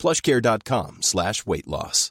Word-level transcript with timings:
plushcare.com 0.00 0.98
slash 1.02 1.44
weight 1.46 1.66
loss. 1.66 2.10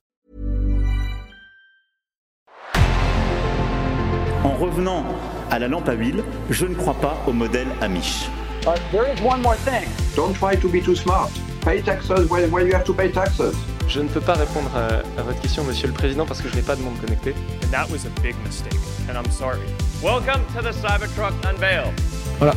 En 4.44 4.54
revenant 4.58 5.04
à 5.52 5.60
la 5.60 5.68
lampe 5.68 5.90
à 5.90 5.94
huile, 5.94 6.24
je 6.50 6.66
ne 6.66 6.76
crois 6.76 6.94
pas 6.94 7.18
au 7.28 7.34
modèle 7.34 7.68
Amish. 7.82 8.30
Uh, 8.66 8.76
there 8.92 9.06
is 9.12 9.20
one 9.22 9.42
more 9.42 9.56
thing. 9.66 9.88
Don't 10.16 10.34
try 10.34 10.56
to 10.56 10.70
be 10.70 10.82
too 10.82 10.96
smart. 10.96 11.32
Pay 11.62 11.82
taxes 11.82 12.30
when, 12.30 12.50
when 12.52 12.68
you 12.68 12.74
have 12.74 12.86
to 12.86 12.94
pay 12.94 13.12
taxes. 13.12 13.56
Je 13.88 14.02
ne 14.02 14.08
peux 14.08 14.22
pas 14.22 14.36
répondre 14.36 14.70
à, 14.76 15.00
à 15.20 15.24
votre 15.24 15.42
question, 15.42 15.64
Monsieur 15.64 15.88
le 15.88 15.94
Président, 15.94 16.26
parce 16.26 16.42
que 16.42 16.48
je 16.50 16.56
n'ai 16.56 16.62
pas 16.62 16.76
de 16.76 16.82
monde 16.82 17.00
connecté. 17.02 17.34
And 17.64 17.72
that 17.72 17.90
was 17.90 18.06
a 18.06 18.22
big 18.22 18.36
mistake, 18.46 18.78
and 19.10 19.18
I'm 19.18 19.30
sorry. 19.32 19.60
Welcome 20.04 20.46
to 20.56 20.62
the 20.62 20.72
Cybertruck 20.74 21.34
Unveil. 21.44 21.92
Voilà, 22.38 22.54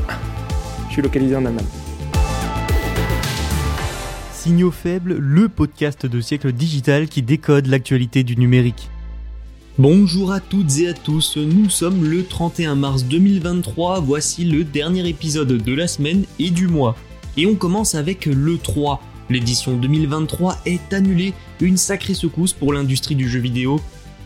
je 0.89 0.93
suis 0.93 1.03
localisé 1.03 1.35
en 1.35 1.47
Allemagne. 1.47 1.67
Signaux 4.43 4.73
faibles, 4.73 5.19
le 5.19 5.49
podcast 5.49 6.05
de 6.05 6.21
siècle 6.21 6.51
digital 6.51 7.07
qui 7.07 7.23
décode 7.23 7.69
l'actualité 7.69 8.25
du 8.25 8.37
numérique. 8.37 8.91
Bonjour 9.79 10.33
à 10.33 10.41
toutes 10.41 10.79
et 10.79 10.89
à 10.89 10.95
tous, 10.95 11.37
nous 11.37 11.71
sommes 11.71 12.05
le 12.05 12.25
31 12.25 12.75
mars 12.75 13.05
2023, 13.05 14.01
voici 14.01 14.45
le 14.45 14.65
dernier 14.65 15.09
épisode 15.09 15.47
de 15.47 15.75
la 15.75 15.87
semaine 15.87 16.25
et 16.41 16.51
du 16.51 16.67
mois. 16.67 16.97
Et 17.37 17.47
on 17.47 17.55
commence 17.55 17.95
avec 17.95 18.27
le 18.27 18.59
3. 18.59 19.01
L'édition 19.31 19.77
2023 19.77 20.59
est 20.67 20.93
annulée, 20.93 21.35
une 21.61 21.77
sacrée 21.77 22.15
secousse 22.15 22.53
pour 22.53 22.73
l'industrie 22.73 23.15
du 23.15 23.29
jeu 23.29 23.39
vidéo. 23.39 23.81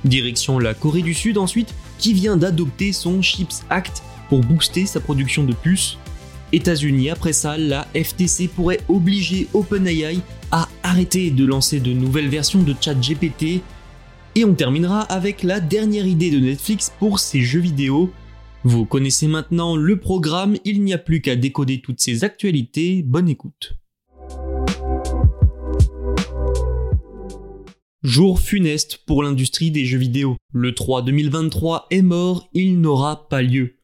Direction 0.07 0.59
la 0.59 0.73
Corée 0.73 1.03
du 1.03 1.13
Sud 1.13 1.37
ensuite, 1.37 1.75
qui 1.99 2.15
vient 2.15 2.39
d'adopter 2.39 2.95
son 2.95 3.21
Chips 3.21 3.65
Act 3.69 4.03
pour 4.31 4.41
booster 4.41 4.87
sa 4.87 5.01
production 5.01 5.45
de 5.45 5.53
puces. 5.53 5.99
États-Unis, 6.53 7.11
après 7.11 7.33
ça, 7.33 7.59
la 7.59 7.87
FTC 7.95 8.49
pourrait 8.49 8.81
obliger 8.89 9.49
OpenAI 9.53 10.21
à 10.53 10.69
arrêter 10.83 11.31
de 11.31 11.45
lancer 11.45 11.81
de 11.81 11.93
nouvelles 11.93 12.29
versions 12.29 12.63
de 12.63 12.75
ChatGPT. 12.81 13.63
Et 14.35 14.45
on 14.45 14.55
terminera 14.55 15.01
avec 15.01 15.43
la 15.43 15.61
dernière 15.61 16.07
idée 16.07 16.31
de 16.31 16.39
Netflix 16.39 16.93
pour 16.99 17.19
ses 17.19 17.41
jeux 17.41 17.61
vidéo. 17.61 18.13
Vous 18.65 18.85
connaissez 18.85 19.29
maintenant 19.29 19.77
le 19.77 19.99
programme, 19.99 20.57
il 20.65 20.83
n'y 20.83 20.93
a 20.93 20.99
plus 20.99 21.21
qu'à 21.21 21.37
décoder 21.37 21.81
toutes 21.81 22.01
ces 22.01 22.25
actualités, 22.25 23.03
bonne 23.03 23.29
écoute. 23.29 23.77
Jour 28.03 28.39
funeste 28.39 28.99
pour 29.05 29.23
l'industrie 29.25 29.73
des 29.73 29.85
jeux 29.85 29.99
vidéo. 29.99 30.37
Le 30.53 30.75
3 30.75 31.03
2023 31.03 31.87
est 31.91 32.03
mort, 32.03 32.49
il 32.53 32.81
n'aura 32.81 33.29
pas 33.29 33.43
lieu. 33.43 33.77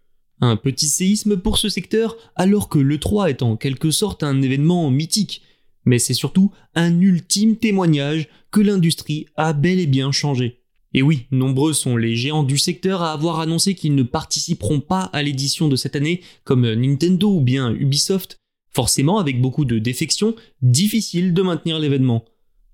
Un 0.45 0.57
petit 0.57 0.89
séisme 0.89 1.37
pour 1.37 1.57
ce 1.57 1.69
secteur 1.69 2.17
alors 2.35 2.69
que 2.69 2.81
l'E3 2.81 3.31
est 3.31 3.43
en 3.43 3.57
quelque 3.57 3.93
sorte 3.93 4.25
un 4.25 4.43
événement 4.43 4.91
mythique, 4.91 5.43
mais 5.85 6.01
c'est 6.01 6.15
surtout 6.15 6.51
un 6.75 7.01
ultime 7.01 7.57
témoignage 7.57 8.29
que 8.51 8.61
l'industrie 8.61 9.27
a 9.37 9.53
bel 9.53 9.79
et 9.79 9.87
bien 9.87 10.11
changé. 10.11 10.59
Et 10.95 11.03
oui, 11.03 11.27
nombreux 11.31 11.73
sont 11.73 11.97
les 11.97 12.17
géants 12.17 12.43
du 12.43 12.59
secteur 12.59 13.03
à 13.03 13.13
avoir 13.13 13.39
annoncé 13.39 13.77
qu'ils 13.77 13.95
ne 13.95 14.03
participeront 14.03 14.81
pas 14.81 15.03
à 15.13 15.23
l'édition 15.23 15.69
de 15.69 15.77
cette 15.77 15.95
année, 15.95 16.23
comme 16.43 16.69
Nintendo 16.75 17.37
ou 17.37 17.41
bien 17.41 17.73
Ubisoft, 17.73 18.37
forcément 18.69 19.19
avec 19.19 19.41
beaucoup 19.41 19.65
de 19.65 19.79
défections, 19.79 20.35
difficile 20.61 21.35
de 21.35 21.43
maintenir 21.43 21.79
l'événement. 21.79 22.25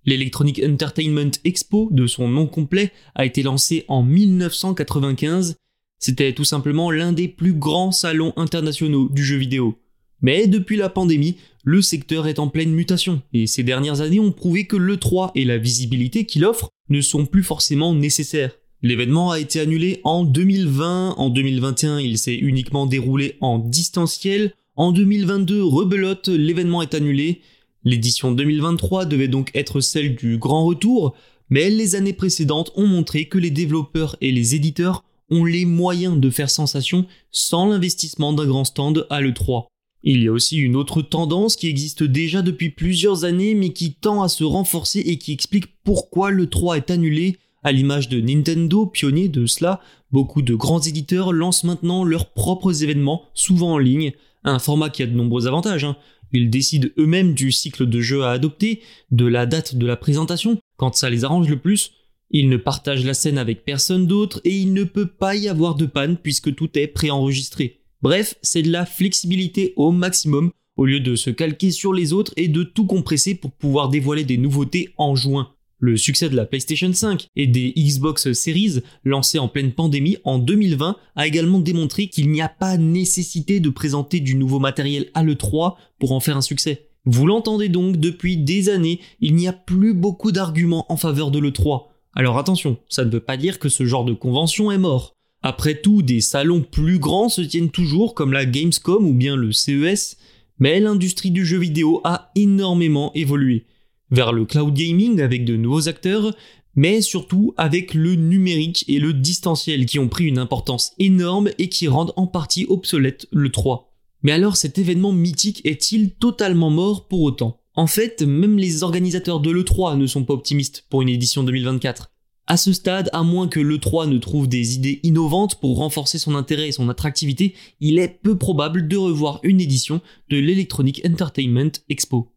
L'Electronic 0.06 0.62
Entertainment 0.64 1.32
Expo, 1.44 1.90
de 1.90 2.06
son 2.06 2.28
nom 2.28 2.46
complet, 2.46 2.92
a 3.14 3.26
été 3.26 3.42
lancé 3.42 3.84
en 3.88 4.02
1995. 4.02 5.56
C'était 5.98 6.32
tout 6.32 6.44
simplement 6.44 6.90
l'un 6.90 7.12
des 7.12 7.28
plus 7.28 7.52
grands 7.52 7.92
salons 7.92 8.32
internationaux 8.36 9.08
du 9.08 9.24
jeu 9.24 9.36
vidéo. 9.36 9.78
Mais 10.20 10.46
depuis 10.46 10.76
la 10.76 10.88
pandémie, 10.88 11.36
le 11.64 11.82
secteur 11.82 12.26
est 12.26 12.38
en 12.38 12.48
pleine 12.48 12.72
mutation, 12.72 13.22
et 13.32 13.46
ces 13.46 13.62
dernières 13.62 14.00
années 14.00 14.20
ont 14.20 14.32
prouvé 14.32 14.66
que 14.66 14.76
l'E3 14.76 15.30
et 15.34 15.44
la 15.44 15.58
visibilité 15.58 16.24
qu'il 16.24 16.44
offre 16.44 16.70
ne 16.88 17.00
sont 17.00 17.26
plus 17.26 17.42
forcément 17.42 17.94
nécessaires. 17.94 18.52
L'événement 18.82 19.30
a 19.30 19.40
été 19.40 19.60
annulé 19.60 20.00
en 20.04 20.24
2020, 20.24 21.14
en 21.16 21.30
2021 21.30 21.98
il 22.00 22.18
s'est 22.18 22.36
uniquement 22.36 22.86
déroulé 22.86 23.36
en 23.40 23.58
distanciel, 23.58 24.54
en 24.76 24.92
2022 24.92 25.62
rebelote, 25.62 26.28
l'événement 26.28 26.82
est 26.82 26.94
annulé, 26.94 27.42
L'édition 27.84 28.32
2023 28.32 29.04
devait 29.06 29.28
donc 29.28 29.50
être 29.54 29.80
celle 29.80 30.14
du 30.16 30.36
grand 30.36 30.64
retour, 30.64 31.14
mais 31.48 31.70
les 31.70 31.94
années 31.94 32.12
précédentes 32.12 32.72
ont 32.74 32.86
montré 32.86 33.26
que 33.26 33.38
les 33.38 33.50
développeurs 33.50 34.16
et 34.20 34.32
les 34.32 34.54
éditeurs 34.54 35.04
ont 35.30 35.44
les 35.44 35.64
moyens 35.64 36.18
de 36.18 36.30
faire 36.30 36.50
sensation 36.50 37.06
sans 37.30 37.66
l'investissement 37.68 38.32
d'un 38.32 38.46
grand 38.46 38.64
stand 38.64 39.06
à 39.10 39.20
l'E3. 39.20 39.66
Il 40.04 40.22
y 40.22 40.28
a 40.28 40.32
aussi 40.32 40.58
une 40.58 40.76
autre 40.76 41.02
tendance 41.02 41.56
qui 41.56 41.68
existe 41.68 42.02
déjà 42.02 42.42
depuis 42.42 42.70
plusieurs 42.70 43.24
années 43.24 43.54
mais 43.54 43.70
qui 43.70 43.94
tend 43.94 44.22
à 44.22 44.28
se 44.28 44.44
renforcer 44.44 45.00
et 45.00 45.18
qui 45.18 45.32
explique 45.32 45.66
pourquoi 45.84 46.30
l'E3 46.30 46.76
est 46.76 46.90
annulé. 46.90 47.38
À 47.64 47.72
l'image 47.72 48.08
de 48.08 48.20
Nintendo, 48.20 48.86
pionnier 48.86 49.28
de 49.28 49.46
cela, 49.46 49.80
beaucoup 50.12 50.42
de 50.42 50.54
grands 50.54 50.80
éditeurs 50.80 51.32
lancent 51.32 51.64
maintenant 51.64 52.04
leurs 52.04 52.30
propres 52.30 52.84
événements, 52.84 53.24
souvent 53.34 53.72
en 53.72 53.78
ligne, 53.78 54.12
un 54.44 54.60
format 54.60 54.90
qui 54.90 55.02
a 55.02 55.06
de 55.06 55.16
nombreux 55.16 55.48
avantages. 55.48 55.84
Hein. 55.84 55.96
Ils 56.32 56.50
décident 56.50 56.88
eux-mêmes 56.98 57.34
du 57.34 57.52
cycle 57.52 57.86
de 57.86 58.00
jeu 58.00 58.22
à 58.22 58.30
adopter, 58.30 58.80
de 59.10 59.26
la 59.26 59.46
date 59.46 59.74
de 59.74 59.86
la 59.86 59.96
présentation, 59.96 60.58
quand 60.76 60.94
ça 60.94 61.10
les 61.10 61.24
arrange 61.24 61.48
le 61.48 61.58
plus. 61.58 61.92
Ils 62.30 62.48
ne 62.48 62.56
partagent 62.56 63.04
la 63.04 63.14
scène 63.14 63.38
avec 63.38 63.64
personne 63.64 64.06
d'autre 64.06 64.40
et 64.44 64.56
il 64.56 64.72
ne 64.74 64.84
peut 64.84 65.06
pas 65.06 65.34
y 65.34 65.48
avoir 65.48 65.74
de 65.74 65.86
panne 65.86 66.16
puisque 66.16 66.54
tout 66.54 66.78
est 66.78 66.88
préenregistré. 66.88 67.80
Bref, 68.02 68.36
c'est 68.42 68.62
de 68.62 68.70
la 68.70 68.86
flexibilité 68.86 69.72
au 69.76 69.90
maximum 69.90 70.50
au 70.76 70.86
lieu 70.86 71.00
de 71.00 71.16
se 71.16 71.30
calquer 71.30 71.72
sur 71.72 71.92
les 71.92 72.12
autres 72.12 72.32
et 72.36 72.48
de 72.48 72.62
tout 72.62 72.86
compresser 72.86 73.34
pour 73.34 73.50
pouvoir 73.50 73.88
dévoiler 73.88 74.24
des 74.24 74.38
nouveautés 74.38 74.90
en 74.96 75.16
juin. 75.16 75.50
Le 75.80 75.96
succès 75.96 76.28
de 76.28 76.36
la 76.36 76.44
PlayStation 76.44 76.92
5 76.92 77.28
et 77.36 77.46
des 77.46 77.72
Xbox 77.76 78.32
Series 78.32 78.80
lancés 79.04 79.38
en 79.38 79.48
pleine 79.48 79.72
pandémie 79.72 80.16
en 80.24 80.38
2020 80.38 80.96
a 81.14 81.26
également 81.26 81.60
démontré 81.60 82.08
qu'il 82.08 82.30
n'y 82.30 82.42
a 82.42 82.48
pas 82.48 82.76
nécessité 82.78 83.60
de 83.60 83.70
présenter 83.70 84.20
du 84.20 84.34
nouveau 84.34 84.58
matériel 84.58 85.08
à 85.14 85.22
l'E3 85.22 85.74
pour 85.98 86.12
en 86.12 86.20
faire 86.20 86.36
un 86.36 86.42
succès. 86.42 86.88
Vous 87.04 87.26
l'entendez 87.26 87.68
donc 87.68 87.96
depuis 87.96 88.36
des 88.36 88.68
années, 88.68 89.00
il 89.20 89.34
n'y 89.34 89.48
a 89.48 89.52
plus 89.52 89.94
beaucoup 89.94 90.32
d'arguments 90.32 90.86
en 90.88 90.96
faveur 90.96 91.30
de 91.30 91.38
l'E3. 91.38 91.87
Alors 92.14 92.38
attention, 92.38 92.78
ça 92.88 93.04
ne 93.04 93.10
veut 93.10 93.20
pas 93.20 93.36
dire 93.36 93.58
que 93.58 93.68
ce 93.68 93.84
genre 93.84 94.04
de 94.04 94.12
convention 94.12 94.70
est 94.70 94.78
mort. 94.78 95.12
Après 95.42 95.80
tout, 95.80 96.02
des 96.02 96.20
salons 96.20 96.62
plus 96.62 96.98
grands 96.98 97.28
se 97.28 97.42
tiennent 97.42 97.70
toujours 97.70 98.14
comme 98.14 98.32
la 98.32 98.44
Gamescom 98.44 99.06
ou 99.06 99.12
bien 99.12 99.36
le 99.36 99.52
CES, 99.52 100.16
mais 100.58 100.80
l'industrie 100.80 101.30
du 101.30 101.46
jeu 101.46 101.58
vidéo 101.58 102.00
a 102.04 102.32
énormément 102.34 103.12
évolué 103.14 103.66
vers 104.10 104.32
le 104.32 104.44
cloud 104.44 104.74
gaming 104.74 105.20
avec 105.20 105.44
de 105.44 105.56
nouveaux 105.56 105.88
acteurs, 105.88 106.34
mais 106.74 107.00
surtout 107.00 107.54
avec 107.56 107.94
le 107.94 108.14
numérique 108.14 108.84
et 108.88 108.98
le 108.98 109.12
distanciel 109.12 109.86
qui 109.86 109.98
ont 109.98 110.08
pris 110.08 110.24
une 110.24 110.38
importance 110.38 110.92
énorme 110.98 111.50
et 111.58 111.68
qui 111.68 111.88
rendent 111.88 112.12
en 112.16 112.26
partie 112.26 112.66
obsolète 112.68 113.26
le 113.30 113.50
3. 113.50 113.92
Mais 114.22 114.32
alors 114.32 114.56
cet 114.56 114.78
événement 114.78 115.12
mythique 115.12 115.60
est-il 115.64 116.14
totalement 116.14 116.70
mort 116.70 117.06
pour 117.06 117.22
autant? 117.22 117.60
En 117.78 117.86
fait, 117.86 118.22
même 118.22 118.58
les 118.58 118.82
organisateurs 118.82 119.38
de 119.38 119.52
l'E3 119.52 119.96
ne 119.96 120.08
sont 120.08 120.24
pas 120.24 120.34
optimistes 120.34 120.84
pour 120.90 121.00
une 121.00 121.08
édition 121.08 121.44
2024. 121.44 122.10
À 122.48 122.56
ce 122.56 122.72
stade, 122.72 123.08
à 123.12 123.22
moins 123.22 123.46
que 123.46 123.60
l'E3 123.60 124.08
ne 124.08 124.18
trouve 124.18 124.48
des 124.48 124.74
idées 124.74 124.98
innovantes 125.04 125.60
pour 125.60 125.76
renforcer 125.76 126.18
son 126.18 126.34
intérêt 126.34 126.66
et 126.66 126.72
son 126.72 126.88
attractivité, 126.88 127.54
il 127.78 128.00
est 128.00 128.18
peu 128.20 128.36
probable 128.36 128.88
de 128.88 128.96
revoir 128.96 129.38
une 129.44 129.60
édition 129.60 130.00
de 130.28 130.38
l'Electronic 130.38 131.02
Entertainment 131.06 131.70
Expo. 131.88 132.32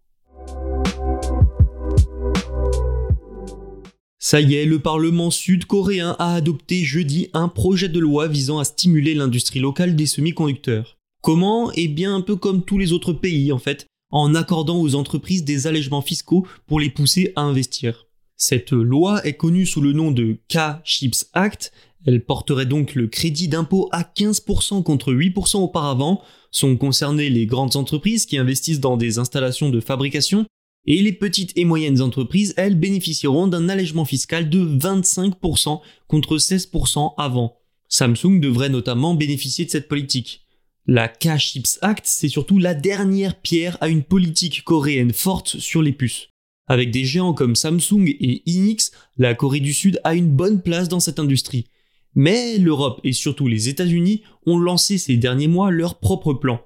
Ça 4.20 4.42
y 4.42 4.54
est, 4.54 4.66
le 4.66 4.78
Parlement 4.78 5.32
sud-coréen 5.32 6.16
a 6.20 6.36
adopté 6.36 6.84
jeudi 6.84 7.30
un 7.34 7.48
projet 7.48 7.90
de 7.90 8.00
loi 8.00 8.28
visant 8.28 8.60
à 8.60 8.64
stimuler 8.64 9.16
l'industrie 9.16 9.60
locale 9.60 9.96
des 9.96 10.06
semi-conducteurs. 10.06 11.00
Comment? 11.24 11.72
Eh 11.74 11.88
bien 11.88 12.14
un 12.14 12.22
peu 12.22 12.36
comme 12.36 12.64
tous 12.64 12.78
les 12.78 12.94
autres 12.94 13.14
pays 13.14 13.52
en 13.52 13.60
fait, 13.60 13.88
en 14.12 14.36
accordant 14.36 14.80
aux 14.80 14.96
entreprises 14.96 15.44
des 15.44 15.68
allègements 15.68 16.02
fiscaux 16.02 16.46
pour 16.68 16.80
les 16.80 16.90
pousser 16.90 17.34
à 17.36 17.42
investir. 17.42 18.08
Cette 18.36 18.72
loi 18.72 19.26
est 19.26 19.38
connue 19.38 19.66
sous 19.66 19.82
le 19.82 19.94
nom 19.94 20.12
de 20.12 20.38
K-Chips 20.50 21.30
Act, 21.34 21.72
elle 22.06 22.26
porterait 22.26 22.66
donc 22.66 22.96
le 22.96 23.08
crédit 23.08 23.48
d'impôt 23.48 23.88
à 23.92 24.02
15% 24.02 24.84
contre 24.84 25.14
8% 25.14 25.58
auparavant, 25.58 26.22
sont 26.50 26.76
concernées 26.76 27.30
les 27.30 27.46
grandes 27.46 27.76
entreprises 27.76 28.26
qui 28.26 28.38
investissent 28.38 28.80
dans 28.80 28.98
des 28.98 29.20
installations 29.20 29.70
de 29.70 29.80
fabrication, 29.80 30.46
Et 30.88 31.04
les 31.04 31.14
petites 31.14 31.56
et 31.56 31.64
moyennes 31.64 32.02
entreprises, 32.02 32.56
elles, 32.58 32.74
bénéficieront 32.74 33.46
d'un 33.46 33.70
allègement 33.70 34.04
fiscal 34.04 34.50
de 34.50 34.66
25% 34.80 35.80
contre 36.08 36.38
16% 36.38 37.14
avant. 37.20 37.60
Samsung 37.88 38.40
devrait 38.40 38.70
notamment 38.70 39.14
bénéficier 39.14 39.66
de 39.66 39.70
cette 39.70 39.88
politique. 39.88 40.41
La 40.88 41.08
K-Chips 41.08 41.78
Act, 41.82 42.06
c'est 42.08 42.28
surtout 42.28 42.58
la 42.58 42.74
dernière 42.74 43.40
pierre 43.40 43.78
à 43.82 43.88
une 43.88 44.02
politique 44.02 44.64
coréenne 44.64 45.14
forte 45.14 45.60
sur 45.60 45.84
les 45.84 45.92
puces. 45.92 46.30
Avec 46.68 46.90
des 46.90 47.06
géants 47.06 47.34
comme 47.34 47.56
Samsung 47.56 48.08
et 48.08 48.42
Inix, 48.50 48.92
la 49.18 49.36
Corée 49.36 49.60
du 49.60 49.74
Sud 49.74 50.02
a 50.04 50.16
une 50.16 50.30
bonne 50.30 50.62
place 50.62 50.90
dans 50.90 51.00
cette 51.00 51.20
industrie. 51.20 51.68
Mais 52.16 52.58
l'Europe 52.58 53.00
et 53.04 53.14
surtout 53.14 53.48
les 53.48 53.70
États-Unis 53.70 54.24
ont 54.48 54.58
lancé 54.58 54.98
ces 54.98 55.18
derniers 55.18 55.48
mois 55.48 55.70
leurs 55.70 56.00
propres 56.00 56.34
plans. 56.34 56.62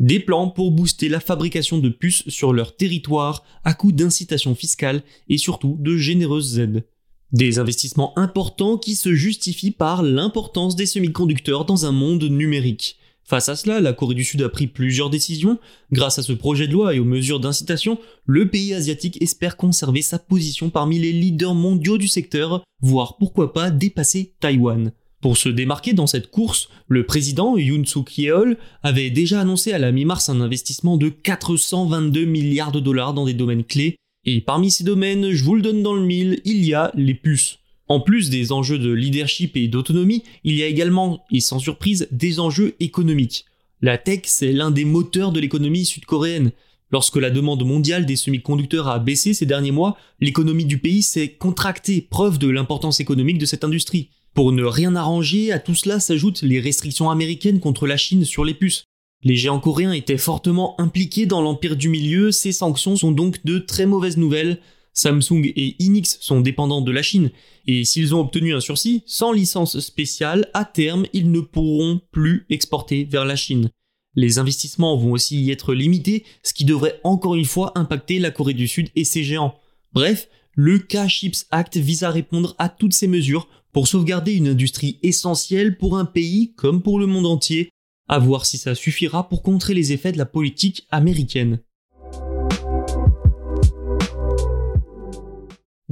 Des 0.00 0.18
plans 0.18 0.48
pour 0.48 0.72
booster 0.72 1.08
la 1.08 1.20
fabrication 1.20 1.78
de 1.78 1.88
puces 1.88 2.28
sur 2.28 2.52
leur 2.52 2.76
territoire 2.76 3.44
à 3.62 3.74
coup 3.74 3.92
d'incitations 3.92 4.56
fiscales 4.56 5.04
et 5.28 5.38
surtout 5.38 5.76
de 5.78 5.96
généreuses 5.96 6.58
aides. 6.58 6.84
Des 7.30 7.60
investissements 7.60 8.18
importants 8.18 8.76
qui 8.76 8.96
se 8.96 9.14
justifient 9.14 9.70
par 9.70 10.02
l'importance 10.02 10.74
des 10.74 10.86
semi-conducteurs 10.86 11.64
dans 11.64 11.86
un 11.86 11.92
monde 11.92 12.24
numérique. 12.24 12.98
Face 13.32 13.48
à 13.48 13.56
cela, 13.56 13.80
la 13.80 13.94
Corée 13.94 14.14
du 14.14 14.24
Sud 14.24 14.42
a 14.42 14.50
pris 14.50 14.66
plusieurs 14.66 15.08
décisions. 15.08 15.58
Grâce 15.90 16.18
à 16.18 16.22
ce 16.22 16.34
projet 16.34 16.66
de 16.68 16.74
loi 16.74 16.94
et 16.94 16.98
aux 16.98 17.06
mesures 17.06 17.40
d'incitation, 17.40 17.98
le 18.26 18.50
pays 18.50 18.74
asiatique 18.74 19.22
espère 19.22 19.56
conserver 19.56 20.02
sa 20.02 20.18
position 20.18 20.68
parmi 20.68 20.98
les 20.98 21.12
leaders 21.12 21.54
mondiaux 21.54 21.96
du 21.96 22.08
secteur, 22.08 22.62
voire 22.82 23.16
pourquoi 23.16 23.54
pas 23.54 23.70
dépasser 23.70 24.34
Taïwan. 24.38 24.92
Pour 25.22 25.38
se 25.38 25.48
démarquer 25.48 25.94
dans 25.94 26.06
cette 26.06 26.30
course, 26.30 26.68
le 26.88 27.06
président 27.06 27.56
Yoon 27.56 27.86
Suk 27.86 28.18
Yeol 28.18 28.58
avait 28.82 29.08
déjà 29.08 29.40
annoncé 29.40 29.72
à 29.72 29.78
la 29.78 29.92
mi-mars 29.92 30.28
un 30.28 30.42
investissement 30.42 30.98
de 30.98 31.08
422 31.08 32.26
milliards 32.26 32.70
de 32.70 32.80
dollars 32.80 33.14
dans 33.14 33.24
des 33.24 33.32
domaines 33.32 33.64
clés, 33.64 33.96
et 34.26 34.42
parmi 34.42 34.70
ces 34.70 34.84
domaines, 34.84 35.30
je 35.30 35.42
vous 35.42 35.54
le 35.54 35.62
donne 35.62 35.82
dans 35.82 35.94
le 35.94 36.04
mille, 36.04 36.42
il 36.44 36.66
y 36.66 36.74
a 36.74 36.92
les 36.94 37.14
puces. 37.14 37.61
En 37.92 38.00
plus 38.00 38.30
des 38.30 38.52
enjeux 38.52 38.78
de 38.78 38.90
leadership 38.90 39.54
et 39.54 39.68
d'autonomie, 39.68 40.22
il 40.44 40.54
y 40.54 40.62
a 40.62 40.66
également, 40.66 41.26
et 41.30 41.40
sans 41.40 41.58
surprise, 41.58 42.08
des 42.10 42.40
enjeux 42.40 42.74
économiques. 42.80 43.44
La 43.82 43.98
tech, 43.98 44.20
c'est 44.24 44.50
l'un 44.50 44.70
des 44.70 44.86
moteurs 44.86 45.30
de 45.30 45.38
l'économie 45.38 45.84
sud-coréenne. 45.84 46.52
Lorsque 46.90 47.16
la 47.16 47.28
demande 47.28 47.66
mondiale 47.66 48.06
des 48.06 48.16
semi-conducteurs 48.16 48.88
a 48.88 48.98
baissé 48.98 49.34
ces 49.34 49.44
derniers 49.44 49.72
mois, 49.72 49.98
l'économie 50.22 50.64
du 50.64 50.78
pays 50.78 51.02
s'est 51.02 51.34
contractée, 51.34 52.00
preuve 52.00 52.38
de 52.38 52.48
l'importance 52.48 52.98
économique 52.98 53.36
de 53.36 53.44
cette 53.44 53.62
industrie. 53.62 54.08
Pour 54.32 54.52
ne 54.52 54.64
rien 54.64 54.96
arranger, 54.96 55.52
à 55.52 55.58
tout 55.58 55.74
cela 55.74 56.00
s'ajoutent 56.00 56.40
les 56.40 56.60
restrictions 56.60 57.10
américaines 57.10 57.60
contre 57.60 57.86
la 57.86 57.98
Chine 57.98 58.24
sur 58.24 58.46
les 58.46 58.54
puces. 58.54 58.84
Les 59.22 59.36
géants 59.36 59.60
coréens 59.60 59.92
étaient 59.92 60.16
fortement 60.16 60.80
impliqués 60.80 61.26
dans 61.26 61.42
l'empire 61.42 61.76
du 61.76 61.90
milieu, 61.90 62.32
ces 62.32 62.52
sanctions 62.52 62.96
sont 62.96 63.12
donc 63.12 63.44
de 63.44 63.58
très 63.58 63.84
mauvaises 63.84 64.16
nouvelles. 64.16 64.60
Samsung 64.94 65.44
et 65.44 65.76
Inix 65.82 66.18
sont 66.20 66.40
dépendants 66.40 66.82
de 66.82 66.92
la 66.92 67.02
Chine, 67.02 67.30
et 67.66 67.84
s'ils 67.84 68.14
ont 68.14 68.20
obtenu 68.20 68.54
un 68.54 68.60
sursis, 68.60 69.02
sans 69.06 69.32
licence 69.32 69.80
spéciale, 69.80 70.50
à 70.54 70.64
terme, 70.64 71.06
ils 71.12 71.30
ne 71.30 71.40
pourront 71.40 72.00
plus 72.10 72.46
exporter 72.50 73.04
vers 73.04 73.24
la 73.24 73.36
Chine. 73.36 73.70
Les 74.14 74.38
investissements 74.38 74.96
vont 74.96 75.12
aussi 75.12 75.40
y 75.42 75.50
être 75.50 75.72
limités, 75.72 76.24
ce 76.42 76.52
qui 76.52 76.64
devrait 76.64 77.00
encore 77.02 77.34
une 77.34 77.46
fois 77.46 77.72
impacter 77.76 78.18
la 78.18 78.30
Corée 78.30 78.54
du 78.54 78.68
Sud 78.68 78.90
et 78.94 79.04
ses 79.04 79.24
géants. 79.24 79.54
Bref, 79.92 80.28
le 80.54 80.78
K-Chips 80.78 81.46
Act 81.50 81.78
vise 81.78 82.02
à 82.02 82.10
répondre 82.10 82.54
à 82.58 82.68
toutes 82.68 82.92
ces 82.92 83.08
mesures 83.08 83.48
pour 83.72 83.88
sauvegarder 83.88 84.34
une 84.34 84.48
industrie 84.48 84.98
essentielle 85.02 85.78
pour 85.78 85.96
un 85.96 86.04
pays 86.04 86.52
comme 86.54 86.82
pour 86.82 86.98
le 86.98 87.06
monde 87.06 87.26
entier, 87.26 87.70
à 88.08 88.18
voir 88.18 88.44
si 88.44 88.58
ça 88.58 88.74
suffira 88.74 89.30
pour 89.30 89.42
contrer 89.42 89.72
les 89.72 89.92
effets 89.92 90.12
de 90.12 90.18
la 90.18 90.26
politique 90.26 90.86
américaine. 90.90 91.60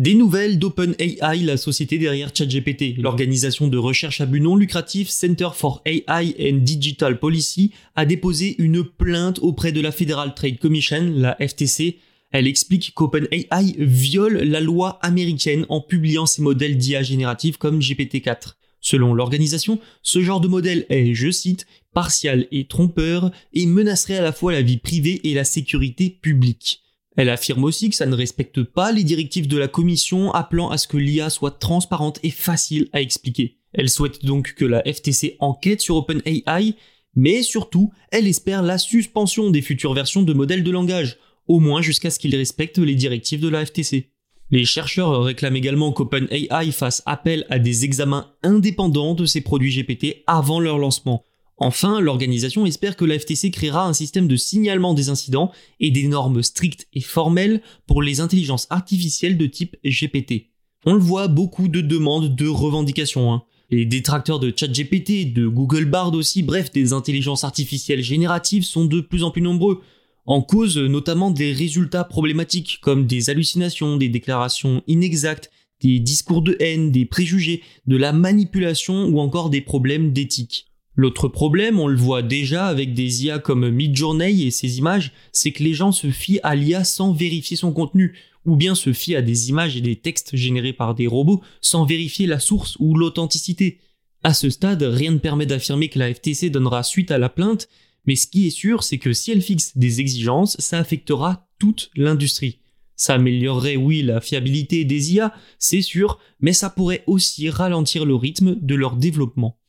Des 0.00 0.14
nouvelles 0.14 0.58
d'OpenAI, 0.58 1.42
la 1.42 1.58
société 1.58 1.98
derrière 1.98 2.30
ChatGPT. 2.34 2.96
L'organisation 2.96 3.68
de 3.68 3.76
recherche 3.76 4.22
à 4.22 4.24
but 4.24 4.40
non 4.40 4.56
lucratif 4.56 5.10
Center 5.10 5.50
for 5.52 5.82
AI 5.84 6.34
and 6.40 6.60
Digital 6.62 7.18
Policy 7.18 7.72
a 7.96 8.06
déposé 8.06 8.56
une 8.58 8.82
plainte 8.82 9.40
auprès 9.40 9.72
de 9.72 9.80
la 9.82 9.92
Federal 9.92 10.32
Trade 10.34 10.58
Commission, 10.58 11.12
la 11.14 11.36
FTC, 11.36 11.98
elle 12.32 12.46
explique 12.46 12.94
qu'OpenAI 12.94 13.74
viole 13.76 14.38
la 14.38 14.60
loi 14.60 14.98
américaine 15.02 15.66
en 15.68 15.82
publiant 15.82 16.24
ses 16.24 16.40
modèles 16.40 16.78
d'IA 16.78 17.02
génératifs 17.02 17.58
comme 17.58 17.80
GPT-4. 17.80 18.54
Selon 18.80 19.12
l'organisation, 19.12 19.80
ce 20.00 20.22
genre 20.22 20.40
de 20.40 20.48
modèle 20.48 20.86
est, 20.88 21.12
je 21.12 21.30
cite, 21.30 21.66
partial 21.92 22.46
et 22.52 22.66
trompeur 22.66 23.30
et 23.52 23.66
menacerait 23.66 24.16
à 24.16 24.22
la 24.22 24.32
fois 24.32 24.52
la 24.52 24.62
vie 24.62 24.78
privée 24.78 25.20
et 25.24 25.34
la 25.34 25.44
sécurité 25.44 26.08
publique. 26.08 26.80
Elle 27.20 27.28
affirme 27.28 27.64
aussi 27.64 27.90
que 27.90 27.96
ça 27.96 28.06
ne 28.06 28.14
respecte 28.14 28.62
pas 28.62 28.92
les 28.92 29.04
directives 29.04 29.46
de 29.46 29.58
la 29.58 29.68
commission 29.68 30.32
appelant 30.32 30.70
à 30.70 30.78
ce 30.78 30.88
que 30.88 30.96
l'IA 30.96 31.28
soit 31.28 31.58
transparente 31.58 32.18
et 32.22 32.30
facile 32.30 32.88
à 32.94 33.02
expliquer. 33.02 33.58
Elle 33.74 33.90
souhaite 33.90 34.24
donc 34.24 34.54
que 34.54 34.64
la 34.64 34.82
FTC 34.90 35.36
enquête 35.38 35.82
sur 35.82 35.96
OpenAI, 35.96 36.76
mais 37.14 37.42
surtout, 37.42 37.92
elle 38.10 38.26
espère 38.26 38.62
la 38.62 38.78
suspension 38.78 39.50
des 39.50 39.60
futures 39.60 39.92
versions 39.92 40.22
de 40.22 40.32
modèles 40.32 40.64
de 40.64 40.70
langage, 40.70 41.18
au 41.46 41.60
moins 41.60 41.82
jusqu'à 41.82 42.08
ce 42.08 42.18
qu'ils 42.18 42.34
respectent 42.34 42.78
les 42.78 42.94
directives 42.94 43.42
de 43.42 43.48
la 43.48 43.66
FTC. 43.66 44.08
Les 44.50 44.64
chercheurs 44.64 45.22
réclament 45.22 45.56
également 45.56 45.92
qu'OpenAI 45.92 46.72
fasse 46.72 47.02
appel 47.04 47.46
à 47.50 47.58
des 47.58 47.84
examens 47.84 48.32
indépendants 48.42 49.12
de 49.12 49.26
ses 49.26 49.42
produits 49.42 49.76
GPT 49.76 50.22
avant 50.26 50.58
leur 50.58 50.78
lancement. 50.78 51.26
Enfin, 51.62 52.00
l'organisation 52.00 52.64
espère 52.64 52.96
que 52.96 53.04
la 53.04 53.18
FTC 53.18 53.50
créera 53.50 53.86
un 53.86 53.92
système 53.92 54.26
de 54.26 54.36
signalement 54.36 54.94
des 54.94 55.10
incidents 55.10 55.52
et 55.78 55.90
des 55.90 56.08
normes 56.08 56.42
strictes 56.42 56.88
et 56.94 57.02
formelles 57.02 57.60
pour 57.86 58.02
les 58.02 58.20
intelligences 58.20 58.66
artificielles 58.70 59.36
de 59.36 59.44
type 59.46 59.76
GPT. 59.84 60.46
On 60.86 60.94
le 60.94 61.00
voit, 61.00 61.28
beaucoup 61.28 61.68
de 61.68 61.82
demandes 61.82 62.34
de 62.34 62.48
revendications. 62.48 63.32
Hein. 63.32 63.42
Les 63.68 63.84
détracteurs 63.84 64.40
de 64.40 64.52
ChatGPT, 64.56 65.34
de 65.34 65.46
Google 65.46 65.84
Bard 65.84 66.14
aussi, 66.14 66.42
bref, 66.42 66.72
des 66.72 66.94
intelligences 66.94 67.44
artificielles 67.44 68.02
génératives 68.02 68.64
sont 68.64 68.86
de 68.86 69.02
plus 69.02 69.22
en 69.22 69.30
plus 69.30 69.42
nombreux 69.42 69.82
en 70.26 70.42
cause 70.42 70.78
notamment 70.78 71.30
des 71.30 71.52
résultats 71.52 72.04
problématiques 72.04 72.78
comme 72.80 73.06
des 73.06 73.30
hallucinations, 73.30 73.96
des 73.96 74.08
déclarations 74.08 74.82
inexactes, 74.86 75.50
des 75.82 75.98
discours 75.98 76.42
de 76.42 76.56
haine, 76.60 76.90
des 76.90 77.04
préjugés, 77.04 77.62
de 77.86 77.96
la 77.96 78.12
manipulation 78.12 79.06
ou 79.06 79.18
encore 79.18 79.50
des 79.50 79.60
problèmes 79.60 80.12
d'éthique. 80.12 80.69
L'autre 80.96 81.28
problème, 81.28 81.78
on 81.78 81.86
le 81.86 81.96
voit 81.96 82.22
déjà 82.22 82.66
avec 82.66 82.94
des 82.94 83.24
IA 83.24 83.38
comme 83.38 83.70
Midjourney 83.70 84.42
et 84.42 84.50
ses 84.50 84.78
images, 84.78 85.12
c'est 85.32 85.52
que 85.52 85.62
les 85.62 85.72
gens 85.72 85.92
se 85.92 86.10
fient 86.10 86.40
à 86.42 86.56
l'IA 86.56 86.84
sans 86.84 87.12
vérifier 87.12 87.56
son 87.56 87.72
contenu, 87.72 88.18
ou 88.44 88.56
bien 88.56 88.74
se 88.74 88.92
fient 88.92 89.16
à 89.16 89.22
des 89.22 89.50
images 89.50 89.76
et 89.76 89.80
des 89.80 89.96
textes 89.96 90.34
générés 90.34 90.72
par 90.72 90.94
des 90.94 91.06
robots 91.06 91.42
sans 91.60 91.84
vérifier 91.84 92.26
la 92.26 92.40
source 92.40 92.76
ou 92.80 92.96
l'authenticité. 92.96 93.78
À 94.22 94.34
ce 94.34 94.50
stade, 94.50 94.82
rien 94.82 95.12
ne 95.12 95.18
permet 95.18 95.46
d'affirmer 95.46 95.88
que 95.88 95.98
la 95.98 96.12
FTC 96.12 96.50
donnera 96.50 96.82
suite 96.82 97.10
à 97.10 97.18
la 97.18 97.28
plainte, 97.28 97.68
mais 98.06 98.16
ce 98.16 98.26
qui 98.26 98.46
est 98.46 98.50
sûr, 98.50 98.82
c'est 98.82 98.98
que 98.98 99.12
si 99.12 99.30
elle 99.30 99.42
fixe 99.42 99.76
des 99.76 100.00
exigences, 100.00 100.56
ça 100.58 100.78
affectera 100.78 101.48
toute 101.58 101.90
l'industrie. 101.94 102.58
Ça 102.96 103.14
améliorerait, 103.14 103.76
oui, 103.76 104.02
la 104.02 104.20
fiabilité 104.20 104.84
des 104.84 105.14
IA, 105.14 105.32
c'est 105.58 105.80
sûr, 105.80 106.18
mais 106.40 106.52
ça 106.52 106.68
pourrait 106.68 107.04
aussi 107.06 107.48
ralentir 107.48 108.04
le 108.04 108.14
rythme 108.14 108.56
de 108.60 108.74
leur 108.74 108.96
développement. 108.96 109.59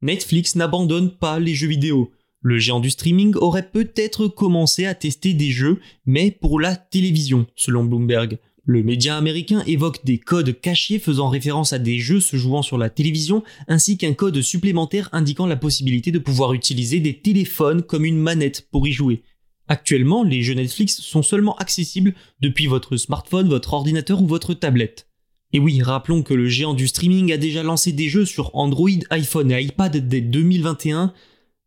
Netflix 0.00 0.54
n'abandonne 0.54 1.10
pas 1.10 1.40
les 1.40 1.54
jeux 1.54 1.68
vidéo. 1.68 2.12
Le 2.40 2.58
géant 2.58 2.78
du 2.78 2.90
streaming 2.90 3.34
aurait 3.34 3.68
peut-être 3.68 4.28
commencé 4.28 4.86
à 4.86 4.94
tester 4.94 5.34
des 5.34 5.50
jeux, 5.50 5.80
mais 6.06 6.30
pour 6.30 6.60
la 6.60 6.76
télévision, 6.76 7.46
selon 7.56 7.84
Bloomberg. 7.84 8.38
Le 8.64 8.82
média 8.84 9.16
américain 9.16 9.64
évoque 9.66 10.04
des 10.04 10.18
codes 10.18 10.60
cachés 10.60 10.98
faisant 10.98 11.28
référence 11.28 11.72
à 11.72 11.78
des 11.78 11.98
jeux 11.98 12.20
se 12.20 12.36
jouant 12.36 12.62
sur 12.62 12.78
la 12.78 12.90
télévision, 12.90 13.42
ainsi 13.66 13.98
qu'un 13.98 14.12
code 14.12 14.40
supplémentaire 14.40 15.08
indiquant 15.12 15.46
la 15.46 15.56
possibilité 15.56 16.12
de 16.12 16.18
pouvoir 16.18 16.52
utiliser 16.52 17.00
des 17.00 17.18
téléphones 17.18 17.82
comme 17.82 18.04
une 18.04 18.18
manette 18.18 18.68
pour 18.70 18.86
y 18.86 18.92
jouer. 18.92 19.22
Actuellement, 19.66 20.22
les 20.22 20.42
jeux 20.42 20.54
Netflix 20.54 21.00
sont 21.00 21.22
seulement 21.22 21.56
accessibles 21.56 22.14
depuis 22.40 22.66
votre 22.68 22.96
smartphone, 22.96 23.48
votre 23.48 23.72
ordinateur 23.72 24.22
ou 24.22 24.26
votre 24.26 24.54
tablette. 24.54 25.07
Et 25.52 25.58
oui, 25.58 25.80
rappelons 25.82 26.22
que 26.22 26.34
le 26.34 26.48
géant 26.48 26.74
du 26.74 26.88
streaming 26.88 27.32
a 27.32 27.38
déjà 27.38 27.62
lancé 27.62 27.92
des 27.92 28.08
jeux 28.08 28.26
sur 28.26 28.54
Android, 28.54 28.90
iPhone 29.10 29.50
et 29.50 29.62
iPad 29.62 29.96
dès 29.96 30.20
2021, 30.20 31.14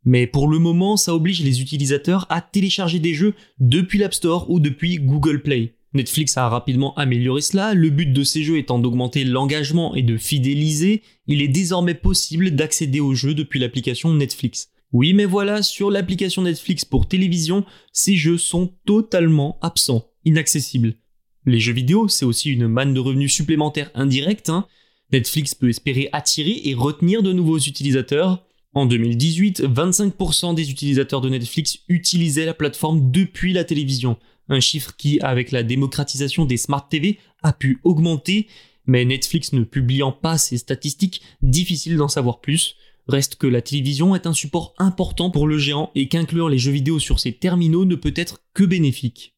mais 0.06 0.28
pour 0.28 0.48
le 0.48 0.60
moment, 0.60 0.98
ça 0.98 1.16
oblige 1.16 1.44
les 1.44 1.62
utilisateurs 1.62 2.28
à 2.30 2.42
télécharger 2.42 3.00
des 3.00 3.14
jeux 3.14 3.34
depuis 3.60 3.98
l'App 3.98 4.14
Store 4.14 4.50
ou 4.50 4.60
depuis 4.60 4.98
Google 4.98 5.42
Play. 5.42 5.76
Netflix 5.94 6.38
a 6.38 6.48
rapidement 6.48 6.96
amélioré 6.96 7.42
cela, 7.42 7.74
le 7.74 7.90
but 7.90 8.14
de 8.14 8.24
ces 8.24 8.44
jeux 8.44 8.58
étant 8.58 8.80
d'augmenter 8.80 9.26
l'engagement 9.26 9.94
et 9.94 10.04
de 10.04 10.16
fidéliser, 10.16 11.02
il 11.28 11.42
est 11.42 11.50
désormais 11.50 11.96
possible 11.96 12.52
d'accéder 12.52 13.00
aux 13.00 13.14
jeux 13.14 13.34
depuis 13.34 13.60
l'application 13.60 14.14
Netflix. 14.14 14.70
Oui 14.94 15.14
mais 15.14 15.26
voilà, 15.26 15.64
sur 15.64 15.92
l'application 15.92 16.44
Netflix 16.44 16.86
pour 16.86 17.08
télévision, 17.08 17.66
ces 17.92 18.16
jeux 18.16 18.38
sont 18.38 18.74
totalement 18.86 19.58
absents, 19.62 20.10
inaccessibles. 20.24 20.96
Les 21.45 21.60
jeux 21.60 21.74
vidéo, 21.74 22.07
c'est 22.07 22.25
aussi 22.25 22.51
une 22.51 22.67
manne 22.67 22.93
de 22.93 23.00
revenus 23.00 23.33
supplémentaires 23.33 23.89
indirecte. 23.95 24.50
Hein. 24.50 24.67
Netflix 25.12 25.55
peut 25.55 25.69
espérer 25.69 26.10
attirer 26.12 26.62
et 26.65 26.75
retenir 26.75 27.24
de 27.24 27.33
nouveaux 27.33 27.57
utilisateurs. 27.57 28.45
En 28.74 28.86
2018, 28.86 29.63
25% 29.63 30.55
des 30.55 30.71
utilisateurs 30.71 31.19
de 31.19 31.29
Netflix 31.29 31.79
utilisaient 31.89 32.45
la 32.45 32.53
plateforme 32.53 33.12
depuis 33.12 33.53
la 33.53 33.65
télévision, 33.65 34.17
un 34.48 34.60
chiffre 34.60 34.95
qui, 34.95 35.19
avec 35.19 35.51
la 35.51 35.63
démocratisation 35.63 36.45
des 36.45 36.57
smart 36.57 36.88
TV, 36.88 37.17
a 37.43 37.53
pu 37.53 37.79
augmenter, 37.83 38.48
mais 38.86 39.03
Netflix 39.03 39.51
ne 39.51 39.63
publiant 39.63 40.12
pas 40.12 40.38
ces 40.38 40.57
statistiques, 40.57 41.21
difficile 41.41 41.98
d'en 41.98 42.07
savoir 42.07 42.39
plus. 42.39 42.75
Reste 43.07 43.36
que 43.36 43.48
la 43.48 43.62
télévision 43.62 44.15
est 44.15 44.27
un 44.27 44.33
support 44.33 44.74
important 44.77 45.31
pour 45.31 45.48
le 45.48 45.57
géant 45.57 45.91
et 45.95 46.07
qu'inclure 46.07 46.50
les 46.50 46.60
jeux 46.60 46.71
vidéo 46.71 47.00
sur 47.00 47.19
ses 47.19 47.33
terminaux 47.33 47.83
ne 47.83 47.95
peut 47.95 48.13
être 48.15 48.41
que 48.53 48.63
bénéfique. 48.63 49.36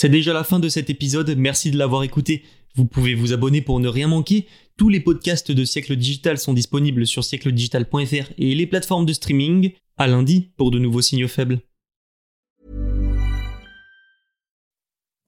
C'est 0.00 0.08
déjà 0.08 0.32
la 0.32 0.44
fin 0.44 0.60
de 0.60 0.68
cet 0.68 0.90
épisode, 0.90 1.34
merci 1.36 1.72
de 1.72 1.76
l'avoir 1.76 2.04
écouté. 2.04 2.44
Vous 2.76 2.84
pouvez 2.84 3.16
vous 3.16 3.32
abonner 3.32 3.62
pour 3.62 3.80
ne 3.80 3.88
rien 3.88 4.06
manquer. 4.06 4.46
Tous 4.76 4.88
les 4.88 5.00
podcasts 5.00 5.50
de 5.50 5.64
Siècle 5.64 5.96
Digital 5.96 6.38
sont 6.38 6.52
disponibles 6.52 7.04
sur 7.04 7.24
siècledigital.fr 7.24 8.30
et 8.38 8.54
les 8.54 8.66
plateformes 8.68 9.06
de 9.06 9.12
streaming. 9.12 9.72
À 9.96 10.06
lundi 10.06 10.52
pour 10.56 10.70
de 10.70 10.78
nouveaux 10.78 11.00
signaux 11.00 11.26
faibles. 11.26 11.58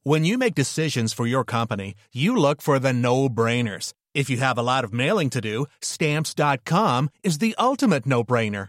When 0.05 0.25
you 0.25 0.39
make 0.39 0.55
decisions 0.55 1.12
for 1.12 1.27
your 1.27 1.45
company, 1.45 1.95
you 2.15 2.37
look 2.37 2.62
for 2.62 2.79
the 2.79 2.93
no-brainers. 2.93 3.93
If 4.15 4.31
you 4.31 4.41
have 4.41 4.57
a 4.57 4.62
lot 4.62 4.85
of 4.85 4.93
mailing 4.93 5.31
to 5.31 5.41
do, 5.41 5.67
stamps.com 5.81 7.09
is 7.25 7.39
the 7.39 7.57
ultimate 7.59 8.07
no-brainer. 8.07 8.69